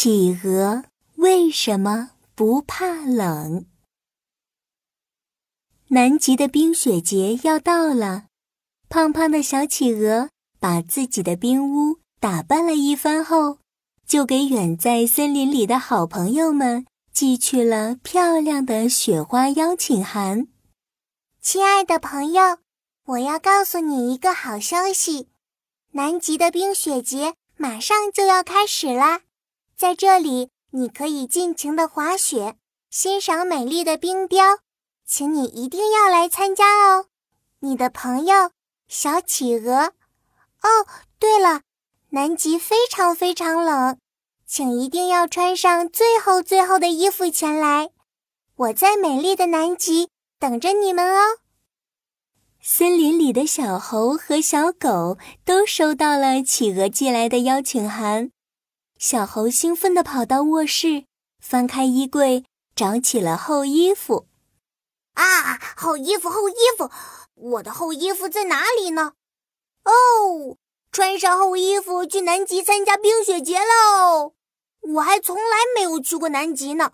[0.00, 0.84] 企鹅
[1.16, 3.66] 为什么不怕冷？
[5.88, 8.26] 南极的冰雪节要到了，
[8.88, 10.30] 胖胖的小企鹅
[10.60, 13.58] 把自己的冰屋打扮了一番后，
[14.06, 20.46] 就给远在森林里的好朋友们寄去了漂亮的雪花邀请函。
[21.40, 22.58] 亲爱的朋友，
[23.06, 25.26] 我要告诉你一个好消息：
[25.90, 29.22] 南极的冰雪节马上就要开始啦！
[29.78, 32.56] 在这里，你可以尽情的滑雪，
[32.90, 34.58] 欣赏美丽的冰雕，
[35.06, 37.06] 请你一定要来参加哦！
[37.60, 38.50] 你的朋友
[38.88, 39.92] 小企鹅。
[40.62, 40.86] 哦，
[41.20, 41.60] 对了，
[42.08, 43.96] 南极非常非常冷，
[44.44, 47.90] 请一定要穿上最厚最厚的衣服前来。
[48.56, 50.08] 我在美丽的南极
[50.40, 51.38] 等着你们哦！
[52.60, 58.32] 森林里的小猴和小狗都收到了企鹅寄来的邀请函。
[58.98, 61.04] 小猴兴奋地跑到卧室，
[61.40, 64.26] 翻开衣柜，找起了厚衣服。
[65.14, 66.90] 啊，厚衣服，厚衣服！
[67.34, 69.12] 我的厚衣服在哪里呢？
[69.84, 70.56] 哦，
[70.90, 74.34] 穿上厚衣服去南极参加冰雪节喽！
[74.80, 76.90] 我还从来没有去过南极呢，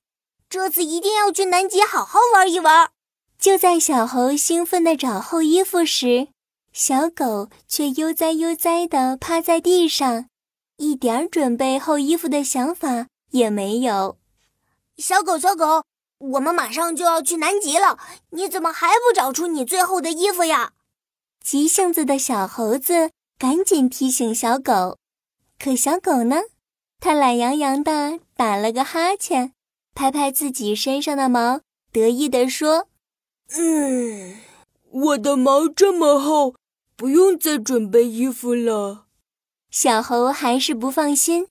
[0.50, 2.91] 这次一定要去南极好好玩一玩。
[3.38, 6.28] 就在小猴兴奋地找厚衣服时，
[6.70, 10.27] 小狗却悠哉悠哉地趴在地上。
[10.77, 14.19] 一点准备厚衣服的想法也没有。
[14.97, 15.84] 小狗，小狗，
[16.19, 17.98] 我们马上就要去南极了，
[18.31, 20.72] 你怎么还不找出你最后的衣服呀？
[21.42, 24.98] 急性子的小猴子赶紧提醒小狗，
[25.58, 26.42] 可小狗呢？
[27.00, 29.53] 它懒洋洋地打了个哈欠，
[29.94, 31.61] 拍拍自己身上的毛，
[31.92, 32.88] 得意地说
[33.55, 34.36] ：“嗯，
[34.91, 36.55] 我的毛这么厚，
[36.97, 39.03] 不用再准备衣服了。”
[39.75, 41.48] 小猴还是不放心，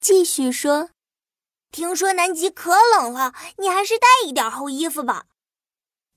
[0.00, 0.88] 继续说
[1.70, 5.26] ：“听说南极可冷了，你还是带一点厚衣服吧。”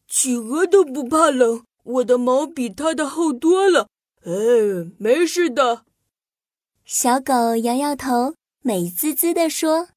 [0.07, 3.89] 企鹅都不怕冷，我的毛比它的厚多了。
[4.23, 4.31] 哎，
[4.97, 5.83] 没事的。
[6.85, 9.89] 小狗摇摇头，美滋滋地说：“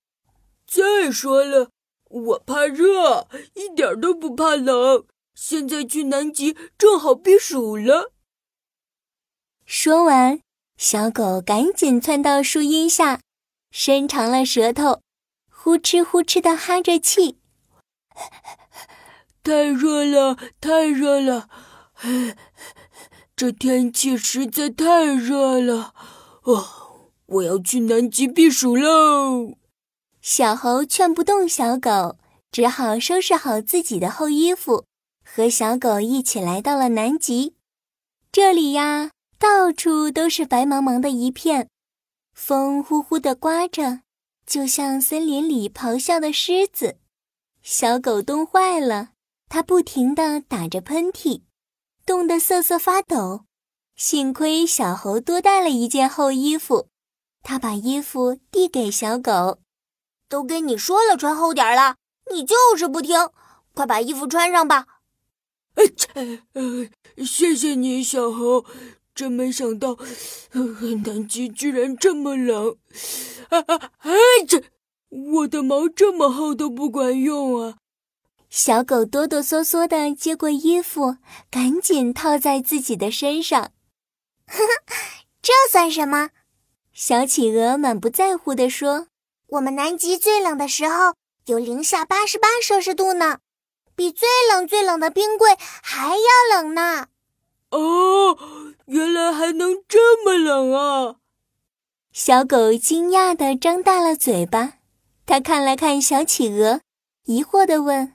[0.66, 1.70] 再说了，
[2.10, 5.06] 我怕热，一点都不怕冷。
[5.36, 8.10] 现在去南极正好避暑了。”
[9.64, 10.40] 说完。
[10.76, 13.20] 小狗赶紧窜到树荫下，
[13.70, 15.00] 伸长了舌头，
[15.50, 17.38] 呼哧呼哧的哈着气。
[19.44, 21.48] 太热了，太热了！
[23.34, 25.94] 这天气实在太热了。
[26.42, 29.54] 哦， 我要去南极避暑喽！
[30.20, 32.16] 小猴劝不动小狗，
[32.50, 34.84] 只好收拾好自己的厚衣服，
[35.24, 37.54] 和小狗一起来到了南极。
[38.30, 39.10] 这里呀。
[39.42, 41.68] 到处都是白茫茫的一片，
[42.32, 44.02] 风呼呼地刮着，
[44.46, 46.98] 就像森林里咆哮的狮子。
[47.60, 49.08] 小狗冻坏了，
[49.48, 51.42] 它不停地打着喷嚏，
[52.06, 53.44] 冻得瑟瑟发抖。
[53.96, 56.86] 幸亏小猴多带了一件厚衣服，
[57.42, 59.58] 他把衣服递给小狗
[60.30, 61.96] ：“都跟你说了穿厚点了，
[62.30, 63.28] 你就是不听，
[63.74, 64.86] 快把衣服穿上吧。”
[65.74, 68.64] 呃，谢谢你，小猴。
[69.14, 69.96] 真没想到，
[71.04, 72.76] 南极居然这么冷！
[73.50, 73.90] 啊啊！
[73.98, 74.12] 哎，
[74.48, 74.62] 这
[75.08, 77.76] 我的毛这么厚都不管用啊！
[78.48, 81.16] 小狗哆哆嗦嗦的接过衣服，
[81.50, 83.72] 赶紧套在自己的身上。
[84.46, 86.30] 呵呵，这算什么？
[86.92, 89.08] 小企鹅满不在乎地说
[89.48, 91.14] ：“我们南极最冷的时候
[91.46, 93.38] 有零下八十八摄氏度呢，
[93.94, 97.08] 比最冷最冷的冰柜还要冷呢。”
[97.72, 98.38] 哦。
[98.86, 101.16] 原来还能这么冷啊！
[102.12, 104.74] 小狗惊讶地张大了嘴巴，
[105.24, 106.80] 它看了看小企鹅，
[107.24, 108.12] 疑惑地问：“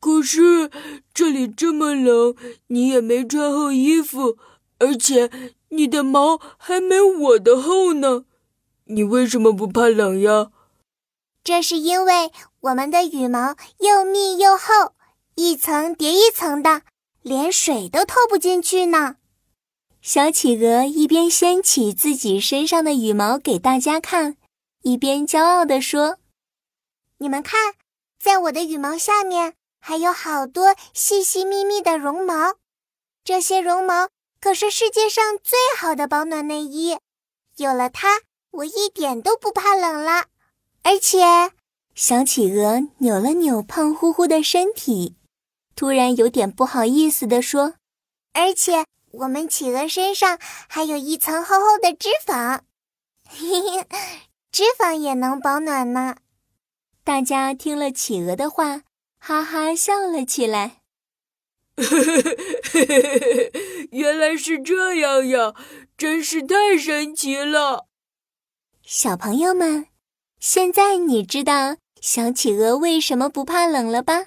[0.00, 0.70] 可是
[1.12, 2.34] 这里这么冷，
[2.68, 4.38] 你也没穿厚衣服，
[4.78, 5.30] 而且
[5.70, 8.24] 你的毛还没我的厚呢，
[8.84, 10.52] 你为什么不怕冷呀？”
[11.44, 12.30] 这是因为
[12.60, 14.94] 我们的羽毛又密又厚，
[15.34, 16.82] 一层叠一层的，
[17.24, 19.16] 连水都透不进去呢。
[20.02, 24.36] 小企鹅一边掀起自己身上的羽毛给大家看，
[24.82, 26.18] 一边骄傲地说
[27.16, 27.76] ：“你们看，
[28.22, 32.56] 在我的羽毛下面还有好多细细密密的绒毛，
[33.24, 36.98] 这些绒毛可是世界上最好的保暖内衣。
[37.56, 40.26] 有了它，我一点都不怕冷了。
[40.82, 41.52] 而且，
[41.94, 45.16] 小企鹅扭了扭胖乎乎的身体，
[45.76, 47.74] 突然有点不好意思地说：
[48.32, 48.84] 而且。”
[49.18, 52.62] 我们企鹅身上还有一层厚厚的脂肪，
[53.28, 53.86] 嘿嘿，
[54.50, 56.16] 脂肪也能保暖呢。
[57.04, 58.82] 大家听了企鹅的话，
[59.20, 60.78] 哈哈笑了起来。
[63.92, 65.54] 原来是这样呀，
[65.96, 67.86] 真是太神奇了！
[68.82, 69.86] 小朋友们，
[70.40, 74.26] 现在你知道小企鹅为什么不怕冷了吧？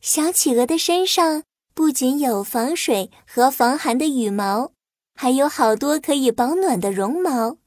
[0.00, 1.42] 小企鹅的身上
[1.74, 4.72] 不仅有防水和防寒的羽毛，
[5.14, 7.58] 还有好多可以保暖的绒毛，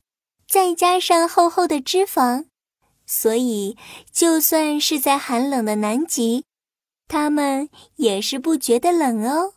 [0.47, 2.45] 再加上厚厚的脂肪，
[3.06, 3.77] 所以
[4.12, 6.45] 就算是在寒冷的南极，
[7.07, 9.52] 它们也是不觉得冷哦。